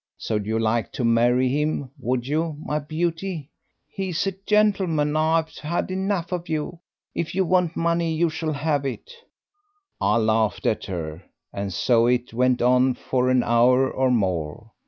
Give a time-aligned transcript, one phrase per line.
[0.17, 3.51] So you'd like to marry him, would you, my beauty?'
[3.87, 6.79] "'He's a gentleman, and I've had enough of you;
[7.13, 9.11] if you want money you shall have it.'
[10.01, 14.71] "I laughed at her, and so it went on for an hour or more.